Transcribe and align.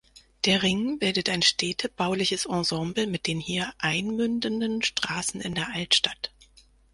Der 0.45 0.63
Ring 0.63 0.97
bildet 0.97 1.29
ein 1.29 1.43
städtebauliches 1.43 2.47
Ensemble 2.47 3.05
mit 3.05 3.27
den 3.27 3.39
hier 3.39 3.71
einmündenden 3.77 4.81
Straßen 4.81 5.39
in 5.41 5.53
der 5.53 5.75
Altstadt. 5.75 6.31